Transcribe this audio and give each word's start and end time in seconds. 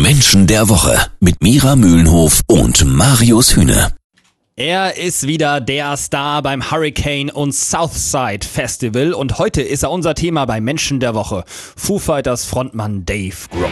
Menschen 0.00 0.46
der 0.46 0.68
Woche 0.68 0.98
mit 1.20 1.42
Mira 1.42 1.76
Mühlenhof 1.76 2.40
und 2.46 2.84
Marius 2.84 3.54
Hühne. 3.56 3.92
Er 4.56 4.96
ist 4.96 5.26
wieder 5.26 5.60
der 5.60 5.96
Star 5.96 6.42
beim 6.42 6.70
Hurricane 6.70 7.30
und 7.30 7.54
Southside 7.54 8.46
Festival 8.46 9.12
und 9.12 9.38
heute 9.38 9.60
ist 9.60 9.82
er 9.82 9.90
unser 9.90 10.14
Thema 10.14 10.46
bei 10.46 10.60
Menschen 10.60 11.00
der 11.00 11.14
Woche. 11.14 11.44
Foo 11.46 11.98
Fighters 11.98 12.44
Frontmann 12.44 13.04
Dave 13.04 13.36
Grohl. 13.50 13.68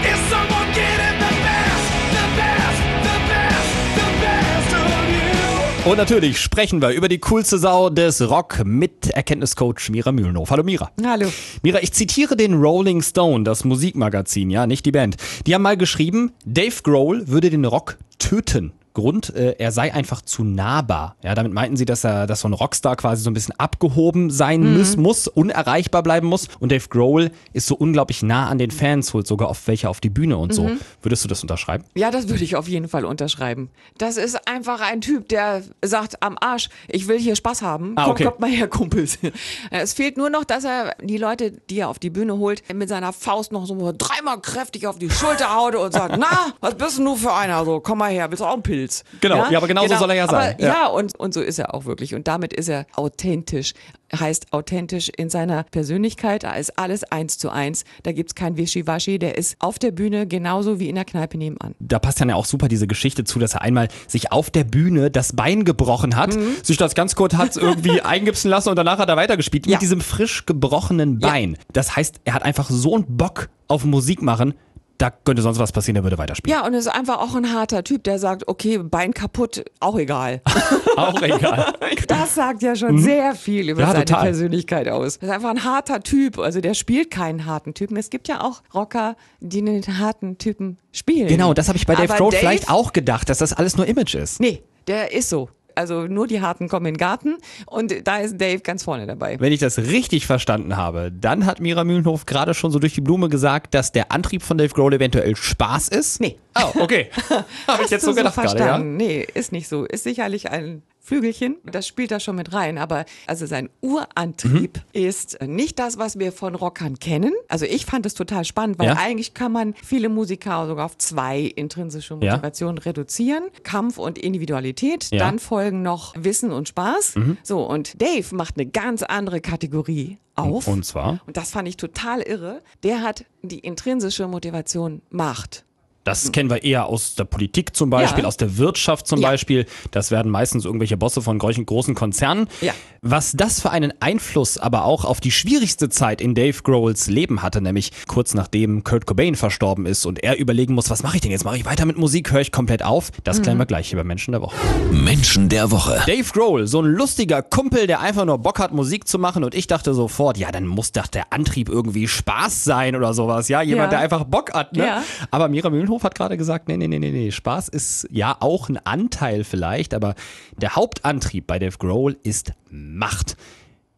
Und 5.86 5.96
natürlich 5.96 6.38
sprechen 6.38 6.82
wir 6.82 6.90
über 6.90 7.08
die 7.08 7.20
coolste 7.20 7.58
Sau 7.58 7.88
des 7.88 8.29
Rock 8.29 8.66
mit 8.66 9.08
Erkenntniscoach 9.08 9.88
Mira 9.88 10.12
Mühlenhof. 10.12 10.50
Hallo 10.50 10.62
Mira. 10.62 10.90
Hallo. 11.02 11.32
Mira, 11.62 11.82
ich 11.82 11.92
zitiere 11.92 12.36
den 12.36 12.52
Rolling 12.52 13.00
Stone, 13.00 13.44
das 13.44 13.64
Musikmagazin, 13.64 14.50
ja, 14.50 14.66
nicht 14.66 14.84
die 14.84 14.93
Band. 14.93 15.16
Die 15.46 15.54
haben 15.54 15.62
mal 15.62 15.79
geschrieben, 15.79 16.32
Dave 16.44 16.82
Grohl 16.82 17.29
würde 17.29 17.48
den 17.48 17.64
Rock 17.64 17.96
töten. 18.18 18.72
Grund, 18.94 19.35
äh, 19.35 19.57
er 19.58 19.72
sei 19.72 19.93
einfach 19.93 20.22
zu 20.22 20.44
nahbar. 20.44 21.17
Ja, 21.22 21.35
damit 21.35 21.53
meinten 21.53 21.76
sie, 21.76 21.85
dass 21.85 22.04
er, 22.04 22.26
dass 22.26 22.40
so 22.40 22.49
ein 22.49 22.53
Rockstar 22.53 22.96
quasi 22.96 23.22
so 23.22 23.30
ein 23.30 23.35
bisschen 23.35 23.58
abgehoben 23.58 24.30
sein 24.30 24.76
muss, 24.76 24.96
muss, 24.96 25.29
unerreichbar 25.29 26.03
bleiben 26.03 26.26
muss. 26.26 26.49
Und 26.58 26.72
Dave 26.72 26.89
Grohl 26.89 27.30
ist 27.53 27.66
so 27.66 27.75
unglaublich 27.76 28.22
nah 28.22 28.49
an 28.49 28.58
den 28.58 28.71
Fans, 28.71 29.14
holt 29.14 29.26
sogar 29.26 29.49
oft 29.49 29.66
welche 29.68 29.89
auf 29.89 30.00
die 30.00 30.11
Bühne 30.11 30.36
und 30.36 30.54
so. 30.54 30.71
Würdest 31.03 31.25
du 31.25 31.29
das 31.29 31.43
unterschreiben? 31.43 31.85
Ja, 31.94 32.11
das 32.11 32.28
würde 32.28 32.44
ich 32.44 32.56
auf 32.56 32.69
jeden 32.69 32.89
Fall 32.89 33.05
unterschreiben. 33.05 33.70
Das 33.98 34.16
ist 34.16 34.48
einfach 34.48 34.80
ein 34.80 35.00
Typ, 35.00 35.28
der 35.28 35.62
sagt 35.84 36.22
am 36.22 36.36
Arsch, 36.41 36.69
ich 36.88 37.08
will 37.08 37.19
hier 37.19 37.36
Spaß 37.36 37.62
haben. 37.62 37.92
Ah, 37.97 38.05
Komm, 38.05 38.12
okay. 38.12 38.25
kommt 38.25 38.41
mal 38.41 38.50
her, 38.50 38.69
Kumpels. 38.69 39.19
Es 39.70 39.94
fehlt 39.94 40.16
nur 40.16 40.30
noch, 40.30 40.44
dass 40.44 40.64
er 40.64 40.97
die 41.02 41.16
Leute, 41.16 41.52
die 41.52 41.78
er 41.78 41.88
auf 41.88 41.98
die 41.98 42.11
Bühne 42.11 42.36
holt, 42.38 42.62
mit 42.75 42.88
seiner 42.88 43.12
Faust 43.12 43.52
noch 43.52 43.66
so 43.66 43.92
dreimal 43.97 44.41
kräftig 44.41 44.86
auf 44.86 44.98
die 44.98 45.11
Schulter 45.11 45.55
haut 45.55 45.75
und 45.75 45.92
sagt, 45.92 46.16
na, 46.19 46.52
was 46.61 46.75
bist 46.75 46.98
denn 46.98 47.05
du 47.05 47.16
für 47.16 47.33
einer? 47.33 47.64
So, 47.64 47.80
komm 47.80 47.98
mal 47.98 48.11
her, 48.11 48.30
willst 48.30 48.41
du 48.41 48.47
auch 48.47 48.55
einen 48.55 48.62
Pilz? 48.62 48.80
Genau, 49.20 49.50
ja, 49.50 49.58
aber 49.58 49.69
genau 49.69 49.86
so 49.86 49.96
soll 49.96 50.10
er 50.10 50.16
ja 50.16 50.24
aber, 50.24 50.32
sein, 50.32 50.56
ja. 50.58 50.66
Ja, 50.68 50.86
und, 50.88 51.18
und 51.18 51.34
so 51.34 51.41
ist 51.41 51.58
er 51.58 51.74
auch 51.74 51.84
wirklich. 51.84 52.14
Und 52.14 52.28
damit 52.28 52.52
ist 52.52 52.68
er 52.68 52.86
authentisch. 52.94 53.72
Heißt 54.12 54.52
authentisch 54.52 55.08
in 55.16 55.30
seiner 55.30 55.62
Persönlichkeit. 55.62 56.42
Da 56.42 56.55
ist 56.55 56.77
alles 56.78 57.05
eins 57.05 57.38
zu 57.38 57.48
eins. 57.50 57.84
Da 58.02 58.10
gibt's 58.10 58.34
kein 58.34 58.56
Wischiwaschi. 58.56 59.20
Der 59.20 59.38
ist 59.38 59.55
auf 59.60 59.78
der 59.78 59.92
Bühne 59.92 60.27
genauso 60.27 60.80
wie 60.80 60.88
in 60.88 60.96
der 60.96 61.05
Kneipe 61.05 61.38
nebenan. 61.38 61.77
da 61.78 62.00
passt 62.00 62.20
dann 62.20 62.28
ja 62.28 62.34
auch 62.34 62.44
super 62.44 62.66
diese 62.66 62.88
Geschichte 62.88 63.22
zu, 63.22 63.38
dass 63.38 63.55
er 63.55 63.62
einmal 63.62 63.86
sich 64.08 64.32
auf 64.32 64.50
der 64.50 64.64
Bühne 64.64 65.12
das 65.12 65.34
Bein 65.36 65.64
gebrochen 65.64 66.16
hat, 66.16 66.34
Mhm. 66.34 66.56
sich 66.62 66.77
das 66.77 66.94
ganz 66.96 67.14
kurz 67.14 67.34
hat 67.34 67.56
irgendwie 67.56 68.00
eingipsen 68.02 68.50
lassen 68.50 68.68
und 68.70 68.77
danach 68.77 68.98
hat 68.98 69.08
er 69.08 69.16
weitergespielt 69.16 69.66
Ja. 69.68 69.77
mit 69.77 69.83
diesem 69.83 70.00
frisch 70.00 70.44
gebrochenen 70.44 71.20
Ja. 71.20 71.28
Bein. 71.28 71.56
Das 71.72 71.94
heißt, 71.94 72.16
er 72.24 72.34
hat 72.34 72.42
einfach 72.42 72.68
so 72.68 72.96
einen 72.96 73.16
Bock 73.16 73.48
auf 73.68 73.84
Musik 73.84 74.22
machen, 74.22 74.55
da 75.00 75.10
könnte 75.10 75.40
sonst 75.42 75.58
was 75.58 75.72
passieren, 75.72 75.96
er 75.96 76.02
würde 76.02 76.18
weiterspielen. 76.18 76.58
Ja, 76.58 76.66
und 76.66 76.74
ist 76.74 76.86
einfach 76.86 77.18
auch 77.18 77.34
ein 77.34 77.52
harter 77.52 77.82
Typ, 77.84 78.04
der 78.04 78.18
sagt, 78.18 78.46
okay, 78.48 78.78
Bein 78.78 79.14
kaputt, 79.14 79.64
auch 79.80 79.98
egal. 79.98 80.42
Auch 80.96 81.22
egal. 81.22 81.72
Das 82.08 82.34
sagt 82.34 82.62
ja 82.62 82.74
schon 82.76 82.98
sehr 82.98 83.34
viel 83.34 83.70
über 83.70 83.80
Mhm. 83.80 83.86
Ja, 83.86 83.92
seine 83.92 84.04
total. 84.04 84.24
Persönlichkeit 84.24 84.88
aus. 84.88 85.18
Das 85.18 85.28
ist 85.28 85.34
einfach 85.34 85.50
ein 85.50 85.64
harter 85.64 86.02
Typ. 86.02 86.38
Also 86.38 86.60
der 86.60 86.74
spielt 86.74 87.10
keinen 87.10 87.46
harten 87.46 87.72
Typen. 87.74 87.96
Es 87.96 88.10
gibt 88.10 88.28
ja 88.28 88.42
auch 88.42 88.62
Rocker, 88.74 89.16
die 89.40 89.60
einen 89.60 89.98
harten 89.98 90.36
Typen 90.36 90.78
spielen. 90.92 91.28
Genau, 91.28 91.54
das 91.54 91.68
habe 91.68 91.78
ich 91.78 91.86
bei 91.86 91.94
Dave 91.94 92.12
Grohl 92.14 92.32
vielleicht 92.32 92.68
auch 92.68 92.92
gedacht, 92.92 93.28
dass 93.30 93.38
das 93.38 93.52
alles 93.52 93.76
nur 93.76 93.86
Image 93.86 94.14
ist. 94.14 94.40
Nee, 94.40 94.62
der 94.88 95.12
ist 95.14 95.30
so. 95.30 95.48
Also 95.81 96.03
nur 96.03 96.27
die 96.27 96.42
Harten 96.42 96.69
kommen 96.69 96.84
in 96.84 96.92
den 96.92 96.98
Garten 96.98 97.39
und 97.64 98.06
da 98.06 98.19
ist 98.19 98.39
Dave 98.39 98.61
ganz 98.61 98.84
vorne 98.84 99.06
dabei. 99.06 99.41
Wenn 99.41 99.50
ich 99.50 99.61
das 99.61 99.78
richtig 99.78 100.27
verstanden 100.27 100.77
habe, 100.77 101.11
dann 101.11 101.47
hat 101.47 101.61
Mira 101.61 101.84
Mühlenhof 101.84 102.27
gerade 102.27 102.53
schon 102.53 102.70
so 102.70 102.78
durch 102.78 102.92
die 102.92 103.00
Blume 103.00 103.31
gesagt, 103.31 103.73
dass 103.73 103.91
der 103.91 104.12
Antrieb 104.12 104.42
von 104.42 104.58
Dave 104.58 104.75
Grohl 104.75 104.92
eventuell 104.92 105.34
Spaß 105.36 105.89
ist. 105.89 106.20
Nee. 106.20 106.36
Oh, 106.55 106.83
okay. 106.83 107.08
habe 107.67 107.83
ich 107.83 107.89
jetzt 107.89 108.05
so 108.05 108.14
gedacht 108.14 108.34
gerade, 108.34 108.48
ja. 108.48 108.56
verstanden? 108.56 108.97
Nee, 108.98 109.27
ist 109.33 109.53
nicht 109.53 109.69
so. 109.69 109.86
Ist 109.86 110.05
sicherlich 110.05 110.51
ein 110.51 110.83
Flügelchen. 111.11 111.56
Das 111.64 111.89
spielt 111.89 112.12
da 112.12 112.20
schon 112.20 112.36
mit 112.36 112.53
rein. 112.53 112.78
Aber 112.78 113.05
also 113.27 113.44
sein 113.44 113.69
Urantrieb 113.80 114.77
Mhm. 114.79 114.83
ist 114.92 115.42
nicht 115.42 115.80
das, 115.80 115.98
was 115.98 116.20
wir 116.20 116.30
von 116.30 116.55
Rockern 116.55 117.01
kennen. 117.01 117.33
Also 117.48 117.67
ich 117.67 117.84
fand 117.84 118.07
es 118.07 118.14
total 118.14 118.45
spannend, 118.45 118.79
weil 118.79 118.86
Ja. 118.90 118.96
eigentlich 118.96 119.34
kann 119.34 119.51
man 119.51 119.74
viele 119.83 120.08
Musiker 120.08 120.68
sogar 120.68 120.86
auf 120.86 120.96
zwei 120.98 121.40
intrinsische 121.40 122.14
Ja. 122.23 122.34
Motivationen 122.36 122.79
reduzieren. 122.79 123.42
Kampf 123.64 123.98
und 123.98 124.18
Individualität. 124.18 125.08
Ja. 125.11 125.17
Mhm. 125.17 125.18
Dann 125.18 125.39
folgen 125.40 125.83
noch 125.83 126.14
Wissen 126.17 126.52
und 126.52 126.68
Spaß. 126.68 127.14
So, 127.42 127.63
und 127.64 128.01
Dave 128.01 128.33
macht 128.34 128.57
eine 128.57 128.67
ganz 128.67 129.03
andere 129.03 129.41
Kategorie 129.41 130.19
auf. 130.37 130.69
Und 130.69 130.84
zwar? 130.87 131.19
Und 131.27 131.37
das 131.37 131.51
fand 131.51 131.67
ich 131.67 131.77
total 131.77 132.21
irre. 132.23 132.63
Der 132.84 133.03
hat 133.03 133.25
die 133.43 133.59
intrinsische 133.59 134.29
Motivation 134.29 135.03
Macht. 135.11 135.65
Das 136.05 136.33
kennen 136.33 136.49
wir 136.49 136.62
eher 136.65 136.87
aus 136.87 137.15
der 137.15 137.25
Politik 137.25 137.77
zum 137.77 137.91
Beispiel, 137.91 138.22
Ja. 138.22 138.28
aus 138.28 138.37
der 138.38 138.56
Wirtschaft 138.56 139.06
zum 139.06 139.21
Ja. 139.21 139.28
Beispiel. 139.28 139.66
Das 139.91 140.11
werden 140.11 140.31
meistens 140.33 140.65
irgendwelche 140.65 140.97
Bosse 140.97 141.21
von 141.21 141.38
großen, 141.38 141.66
großen 141.66 141.94
Konzernen. 141.94 142.49
Ja. 142.62 142.72
Was 143.03 143.33
das 143.33 143.62
für 143.62 143.71
einen 143.71 143.94
Einfluss 144.00 144.59
aber 144.59 144.84
auch 144.84 145.06
auf 145.06 145.21
die 145.21 145.31
schwierigste 145.31 145.88
Zeit 145.88 146.21
in 146.21 146.34
Dave 146.34 146.61
Grohls 146.62 147.06
Leben 147.06 147.41
hatte, 147.41 147.62
nämlich 147.62 147.93
kurz 148.06 148.34
nachdem 148.34 148.84
Kurt 148.84 149.06
Cobain 149.06 149.37
verstorben 149.37 149.87
ist 149.87 150.05
und 150.05 150.22
er 150.22 150.37
überlegen 150.38 150.75
muss, 150.75 150.91
was 150.91 151.03
mache 151.03 151.16
ich 151.16 151.22
denn 151.22 151.31
jetzt? 151.31 151.44
Mache 151.47 151.56
ich 151.56 151.65
weiter 151.65 151.87
mit 151.87 151.97
Musik? 151.97 152.31
Höre 152.31 152.43
ich 152.43 152.53
komplett 152.53 152.83
auf? 152.84 153.10
Das 153.25 153.41
klären 153.41 153.56
wir 153.56 153.65
gleich 153.65 153.89
hier 153.89 153.97
bei 153.97 154.05
Menschen 154.05 154.33
der 154.33 154.43
Woche. 154.43 154.55
Menschen 154.93 155.49
der 155.49 155.71
Woche. 155.71 156.03
Dave 156.06 156.31
Grohl, 156.31 156.66
so 156.66 156.83
ein 156.83 156.89
lustiger 156.89 157.41
Kumpel, 157.41 157.87
der 157.87 158.00
einfach 158.00 158.27
nur 158.27 158.37
Bock 158.37 158.59
hat, 158.59 158.72
Musik 158.72 159.09
zu 159.09 159.19
machen 159.19 159.44
und 159.44 159.55
ich 159.55 159.66
dachte 159.66 159.94
sofort, 159.94 160.37
ja, 160.37 160.53
dann 160.53 160.66
muss 160.66 160.93
doch 160.93 161.06
der 161.06 161.33
Antrieb 161.33 161.71
irgendwie 161.71 162.06
Spaß 162.06 162.65
sein 162.65 162.97
oder 162.97 163.15
sowas, 163.15 163.49
ja, 163.49 163.62
jemand, 163.62 163.87
Ja. 163.93 163.99
der 163.99 163.99
einfach 164.00 164.25
Bock 164.25 164.53
hat, 164.53 164.75
ne? 164.77 164.84
Ja. 164.84 165.03
Aber 165.31 165.49
Mira 165.49 165.71
Mühlenhof 165.71 166.03
hat 166.05 166.15
gerade 166.15 166.37
gesagt, 166.37 166.69
nee, 166.69 166.77
nee, 166.77 166.87
nee, 166.87 166.99
nee, 166.99 167.12
nee, 167.12 167.31
Spaß 167.31 167.69
ist 167.71 168.09
ja 168.10 168.37
auch 168.41 168.69
ein 168.69 168.77
Anteil 168.84 169.44
vielleicht, 169.44 169.94
aber 169.94 170.15
der 170.59 170.77
Hauptantrieb 170.77 171.47
bei 171.47 171.59
Dave 171.59 171.78
Grohl 171.78 172.19
ist 172.22 172.53
Macht. 172.97 173.37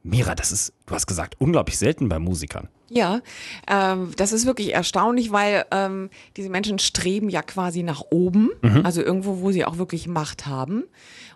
Mira, 0.05 0.35
das 0.35 0.51
ist, 0.51 0.73
du 0.87 0.95
hast 0.95 1.07
gesagt, 1.07 1.37
unglaublich 1.39 1.79
selten 1.79 2.09
bei 2.09 2.19
Musikern. 2.19 2.69
Ja, 2.89 3.21
ähm, 3.69 4.11
das 4.17 4.33
ist 4.33 4.47
wirklich 4.47 4.75
erstaunlich, 4.75 5.33
weil 5.33 5.65
ähm, 5.71 6.11
diese 6.37 6.51
Menschen 6.51 6.79
streben 6.79 7.31
ja 7.31 7.43
quasi 7.43 7.83
nach 7.83 8.03
oben, 8.11 8.51
also 8.85 9.01
irgendwo, 9.01 9.41
wo 9.41 9.53
sie 9.53 9.65
auch 9.65 9.79
wirklich 9.79 10.09
Macht 10.09 10.47
haben. 10.47 10.85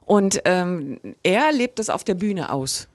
Und 0.05 0.43
ähm, 0.45 0.99
er 1.23 1.53
lebt 1.53 1.79
es 1.79 1.89
auf 1.91 2.05
der 2.05 2.15
Bühne 2.15 2.53
aus, 2.53 2.89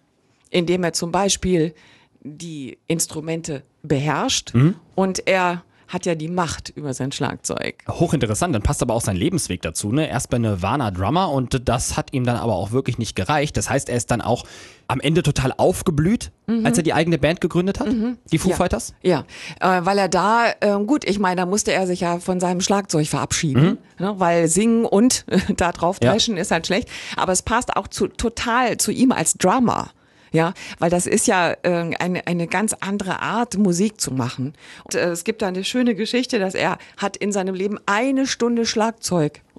indem 0.49 0.83
er 0.83 0.93
zum 0.93 1.11
Beispiel 1.11 1.73
die 2.22 2.78
Instrumente 2.88 3.63
beherrscht 3.81 4.53
und 4.95 5.28
er 5.28 5.63
hat 5.91 6.06
ja 6.06 6.16
die 6.16 6.28
Macht 6.28 6.69
über 6.69 6.94
sein 6.94 7.12
Schlagzeug. 7.12 7.75
Hochinteressant, 7.88 8.56
dann 8.56 8.62
passt 8.62 8.81
aber 8.81 8.94
auch 8.94 9.02
sein 9.02 9.16
Lebensweg 9.16 9.62
dazu. 9.62 9.91
Ne? 9.91 10.09
Erst 10.09 10.29
bei 10.29 10.38
Nirvana 10.38 10.91
Drummer 10.91 11.31
und 11.31 11.68
das 11.68 11.97
hat 11.97 12.13
ihm 12.13 12.24
dann 12.24 12.38
aber 12.38 12.56
auch 12.56 12.72
wirklich 12.72 12.97
nicht 12.97 13.16
gereicht. 13.16 13.57
Das 13.57 13.69
heißt, 13.69 13.90
er 13.90 13.97
ist 13.97 14.12
dann 14.12 14.22
auch 14.22 14.46
am 14.88 15.00
Ende 15.00 15.24
total 15.24 15.53
aufgeblüht, 15.56 16.31
als 16.66 16.78
er 16.78 16.84
die 16.84 16.94
eigene 16.94 17.18
Band 17.18 17.40
gegründet 17.40 17.79
hat, 17.79 17.88
die 18.31 18.38
Foo 18.38 18.47
Mhm. 18.47 18.52
Ja. 18.52 18.56
Fighters. 18.57 18.94
Ja, 19.02 19.24
äh, 19.62 19.85
weil 19.85 19.97
er 19.97 20.09
da, 20.09 20.47
ähm, 20.59 20.85
gut, 20.85 21.06
ich 21.06 21.18
meine, 21.18 21.38
da 21.38 21.46
musste 21.46 21.72
er 21.72 21.88
sich 21.88 22.02
ja 22.02 22.19
von 22.19 22.41
seinem 22.41 22.59
Schlagzeug 22.59 23.08
verabschieden, 23.08 23.78
ne, 24.00 24.13
weil 24.18 24.50
singen 24.50 24.84
und 24.85 25.25
da 25.58 25.72
drauf 25.72 25.97
Ja. 26.03 26.12
ist 26.13 26.52
halt 26.52 26.68
schlecht. 26.68 26.90
Aber 27.16 27.31
es 27.31 27.41
passt 27.41 27.75
auch 27.78 27.88
zu, 27.88 28.08
total 28.08 28.78
zu 28.78 28.91
ihm 28.91 29.12
als 29.13 29.34
Drummer. 29.35 29.91
Ja, 30.31 30.53
weil 30.79 30.89
das 30.89 31.07
ist 31.07 31.27
ja 31.27 31.51
äh, 31.63 31.93
eine, 31.99 32.25
eine 32.25 32.47
ganz 32.47 32.73
andere 32.79 33.19
Art, 33.19 33.57
Musik 33.57 33.99
zu 33.99 34.13
machen. 34.13 34.53
Und, 34.85 34.95
äh, 34.95 35.09
es 35.09 35.25
gibt 35.25 35.41
da 35.41 35.47
eine 35.47 35.65
schöne 35.65 35.93
Geschichte, 35.93 36.39
dass 36.39 36.55
er 36.55 36.77
hat 36.97 37.17
in 37.17 37.33
seinem 37.33 37.53
Leben 37.53 37.79
eine 37.85 38.25
Stunde 38.25 38.65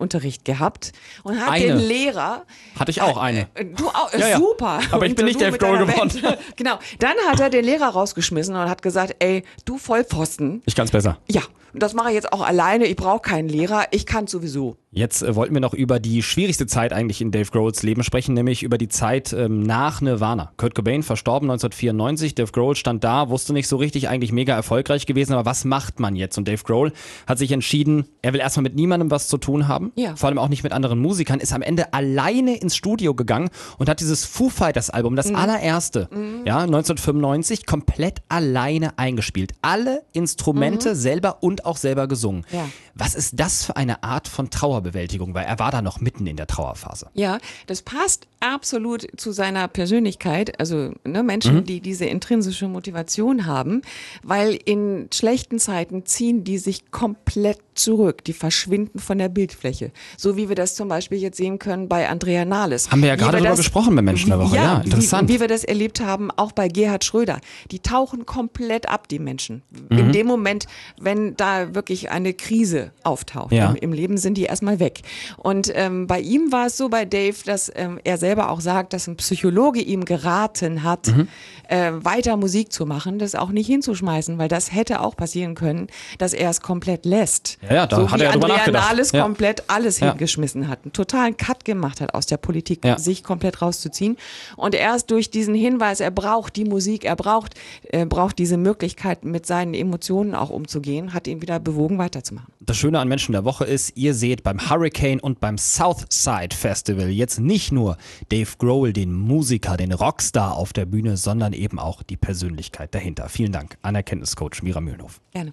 Schlagzeugunterricht 0.03 0.45
gehabt 0.45 0.93
und 1.23 1.41
hat 1.41 1.51
Eine? 1.51 1.67
den 1.67 1.79
Lehrer 1.79 2.45
Hatte 2.79 2.91
ich 2.91 3.01
auch 3.03 3.17
eine. 3.17 3.49
äh, 3.55 3.65
Du 3.65 3.89
auch, 3.89 4.13
Ja, 4.13 4.29
ja. 4.29 4.39
super. 4.39 4.81
Aber 4.91 5.07
ich 5.07 5.15
bin 5.15 5.27
nicht 5.27 5.39
Grohl 5.39 5.51
deiner 5.59 5.87
geworden. 5.87 6.23
Genau. 6.57 6.79
Dann 6.99 7.15
hat 7.31 7.41
er 7.41 7.51
den 7.51 7.65
Lehrer 7.65 7.89
rausgeschmissen 7.89 8.55
und 8.55 8.69
hat 8.69 8.83
gesagt, 8.83 9.17
ey, 9.21 9.45
du 9.65 9.79
Vollpfosten. 9.79 10.63
Ich 10.67 10.75
kann's 10.75 10.91
besser. 10.91 11.19
Ja, 11.31 11.43
und 11.73 11.83
das 11.83 11.95
mache 11.95 12.09
ich 12.09 12.15
jetzt 12.15 12.33
auch 12.33 12.43
alleine. 12.43 12.87
Ich 12.87 12.97
brauche 12.97 13.21
keinen 13.21 13.49
Lehrer. 13.49 13.87
Ich 13.93 14.05
kann 14.07 14.27
sowieso. 14.27 14.77
Jetzt 14.91 15.23
äh, 15.23 15.35
wollten 15.35 15.55
wir 15.55 15.61
noch 15.63 15.73
über 15.73 15.99
die 16.01 16.23
schwierigste 16.23 16.67
Zeit 16.67 16.93
eigentlich 16.93 17.23
in 17.23 17.31
Dave 17.31 17.51
Grohls 17.51 17.83
Leben 17.83 18.05
sprechen, 18.05 18.35
nämlich 18.35 18.63
über 18.63 18.77
die 18.77 18.89
Zeit 18.89 19.33
ähm, 19.33 19.63
nach 19.63 20.03
Nirvana. 20.03 20.53
Kurt 20.59 20.75
Cobain 20.75 21.03
verstorben 21.03 21.51
1994, 21.51 22.35
Dave 22.35 22.53
Grohl 22.53 22.77
stand 22.77 23.03
da, 23.05 23.31
wusste 23.31 23.55
nicht 23.55 23.69
so 23.69 23.77
richtig, 23.77 24.09
eigentlich 24.11 24.33
mega 24.33 24.55
erfolgreich 24.55 25.07
gewesen, 25.07 25.33
aber 25.33 25.47
was 25.47 25.65
macht 25.65 25.99
man 25.99 26.15
jetzt? 26.15 26.37
Und 26.37 26.47
Dave 26.47 26.63
Grohl 26.63 26.93
hat 27.27 27.39
sich 27.39 27.53
entschieden, 27.53 28.07
er 28.21 28.35
will 28.35 28.41
erstmal 28.41 28.65
mit 28.65 28.75
niemandem 28.75 29.11
was 29.11 29.29
zu 29.29 29.39
tun 29.39 29.67
haben, 29.67 29.92
Ja. 29.95 30.17
vor 30.17 30.29
allem 30.29 30.39
auch 30.39 30.49
nicht 30.49 30.63
mit 30.63 30.73
anderen 30.73 30.99
Musikern, 31.01 31.41
ist 31.41 31.53
am 31.53 31.63
Ende 31.63 31.93
alleine 31.93 32.57
ins 32.57 32.77
Studio 32.77 33.15
gegangen 33.15 33.51
und 33.79 33.89
hat 33.89 34.01
dieses 34.01 34.25
Foo 34.25 34.49
Fighters 34.49 34.91
Album, 34.91 35.17
das 35.17 35.33
allererste, 35.35 36.09
ja, 36.45 36.59
1995, 36.61 37.67
komplett 37.67 38.23
alleine 38.29 38.99
eingespielt. 38.99 39.53
Alle 39.63 40.03
Instrumente 40.13 40.95
selber 40.95 41.43
und 41.43 41.65
auch 41.67 41.77
selber 41.77 42.07
gesungen. 42.09 42.45
Ja. 42.53 42.69
Was 42.95 43.15
ist 43.15 43.39
das 43.41 43.65
für 43.65 43.77
eine 43.77 44.03
Art 44.03 44.29
von 44.29 44.51
Trauerbewältigung? 44.51 45.35
Weil 45.35 45.45
er 45.47 45.59
war 45.59 45.71
da 45.71 45.81
noch 45.83 46.01
mitten 46.01 46.27
in 46.27 46.37
der 46.37 46.47
Trauerphase. 46.47 47.09
Ja, 47.15 47.39
das 47.67 47.83
passt 47.83 48.27
absolut 48.41 49.07
zu 49.17 49.33
seiner 49.33 49.69
Persönlichkeit. 49.69 50.59
Also 50.61 50.93
ne, 51.05 51.23
Menschen, 51.23 51.57
Mhm. 51.57 51.65
die 51.65 51.81
diese 51.81 52.05
intrinsische 52.05 52.69
Motivation 52.69 53.47
haben, 53.47 53.83
weil 54.23 54.59
in 54.65 55.09
schlechten 55.13 55.59
Zeiten 55.59 56.05
ziehen 56.07 56.45
die 56.45 56.59
sich 56.59 56.91
komplett 56.91 57.59
zurück, 57.75 58.25
die 58.25 58.33
verschwinden 58.33 58.99
von 58.99 59.19
der 59.19 59.29
Bildfläche. 59.29 59.91
So 60.17 60.37
wie 60.37 60.49
wir 60.49 60.57
das 60.57 60.75
zum 60.75 60.89
Beispiel 60.89 61.19
jetzt 61.19 61.37
sehen 61.37 61.59
können 61.59 61.89
bei 61.89 62.09
Andrea 62.09 62.45
Nahles. 62.45 62.91
Haben 62.91 63.03
wir 63.03 63.09
ja 63.11 63.17
gerade 63.17 63.39
drüber 63.39 63.51
das- 63.51 63.59
gesprochen 63.59 63.95
bei 63.97 64.03
Menschen 64.03 64.31
der 64.31 64.39
Woche. 64.41 64.57
Ja, 64.57 64.79
interessant. 64.79 65.29
Wie, 65.29 65.35
wie 65.35 65.41
wir 65.41 65.49
das 65.49 65.65
erlebt 65.65 66.01
haben, 66.01 66.31
auch 66.31 66.53
bei 66.53 66.69
Gerhard 66.69 67.05
Schröder. 67.05 67.41
Die 67.71 67.79
tauchen 67.81 68.27
komplett 68.27 68.89
ab, 68.89 69.09
die 69.09 69.19
Menschen. 69.19 69.63
Mhm. 69.91 69.99
In 69.99 70.13
dem 70.13 70.27
Moment, 70.27 70.67
wenn 71.01 71.37
da 71.37 71.75
wirklich 71.75 72.11
eine 72.11 72.35
Krise 72.35 72.93
auftaucht 73.03 73.53
Ja. 73.53 73.71
im, 73.71 73.77
im 73.77 73.93
Leben, 73.93 74.17
sind 74.19 74.37
die 74.37 74.45
erstmal 74.45 74.79
weg. 74.81 75.03
Und 75.37 75.71
ähm, 75.75 76.07
bei 76.07 76.21
ihm 76.21 76.53
war 76.53 76.67
es 76.67 76.77
so, 76.77 76.89
bei 76.89 77.05
Dave, 77.05 77.37
dass 77.45 77.71
ähm, 77.75 77.99
er 78.05 78.19
selber 78.19 78.51
auch 78.51 78.61
sagt, 78.61 78.93
dass 78.93 79.07
ein 79.07 79.17
Psychologe 79.17 79.81
ihm 79.81 80.05
geraten 80.05 80.83
hat, 80.83 81.09
Mhm. 81.09 81.29
äh, 81.69 81.91
weiter 81.95 82.37
Musik 82.37 82.73
zu 82.73 82.87
machen, 82.87 83.19
das 83.19 83.35
auch 83.35 83.51
nicht 83.51 83.67
hinzuschmeißen, 83.67 84.39
weil 84.39 84.49
das 84.49 84.73
hätte 84.73 85.01
auch 85.01 85.17
passieren 85.17 85.55
können, 85.55 85.87
dass 86.19 86.33
er 86.33 86.51
es 86.51 86.61
komplett 86.61 87.05
lässt. 87.05 87.59
Ja, 87.63 87.75
ja, 87.75 87.87
da 87.87 87.97
so 87.97 88.11
hat 88.11 88.19
wie 88.21 88.25
er 88.25 88.33
Andrea 88.33 88.57
nachgedacht. 88.57 88.89
Nahles 88.91 89.13
Ja. 89.13 89.23
komplett 89.23 89.63
alles 89.69 90.01
Ja. 90.01 90.11
hingeschmissen 90.11 90.69
hat, 90.69 90.81
einen 90.85 90.93
totalen 90.93 91.37
Cut 91.37 91.65
gemacht 91.65 92.01
hat 92.01 92.13
aus 92.15 92.27
der 92.27 92.37
Politik, 92.37 92.85
Ja. 92.85 92.99
sich 92.99 93.23
komplett 93.23 93.63
rauszuziehen. 93.63 94.17
Und 94.57 94.75
erst 94.75 95.11
durch 95.11 95.31
diesen 95.31 95.55
Hinweis, 95.55 96.01
er 96.01 96.11
braucht 96.11 96.57
die 96.57 96.65
Musik, 96.65 97.05
er 97.05 97.17
braucht, 97.17 97.55
er 97.89 98.07
braucht 98.07 98.39
diese 98.39 98.57
Möglichkeit, 98.57 99.25
mit 99.25 99.47
seinen 99.47 99.75
Emotionen 99.75 100.35
auch 100.35 100.51
umzugehen, 100.51 101.15
hat 101.15 101.27
ihn 101.27 101.41
wieder 101.43 101.61
bewogen, 101.61 101.99
weiterzumachen. 101.99 102.53
Das 102.61 102.77
Schöne 102.77 102.99
an 103.01 103.09
Menschen 103.09 103.33
der 103.33 103.45
Woche 103.45 103.65
ist, 103.65 103.97
ihr 103.97 104.15
seht 104.15 104.43
beim 104.43 104.69
Hurricane 104.71 105.21
und 105.21 105.41
beim 105.41 105.59
Southside 105.59 106.55
Festival 106.57 107.09
jetzt 107.09 107.41
nicht 107.41 107.73
nur 107.73 107.97
Dave 108.31 108.51
Grohl, 108.59 108.93
den 108.93 109.13
Musiker, 109.13 109.77
den 109.77 109.93
Rockstar 109.93 110.57
auf 110.57 110.73
der 110.73 110.87
Bühne, 110.87 111.17
sondern 111.17 111.53
eben 111.53 111.79
auch 111.79 112.03
die 112.03 112.17
Persönlichkeit 112.17 112.95
dahinter. 112.95 113.29
Vielen 113.29 113.53
Dank, 113.53 113.77
Anerkenntniscoach 113.83 114.63
Mira 114.63 114.81
Mühlenhof. 114.81 115.21
Gerne. 115.33 115.51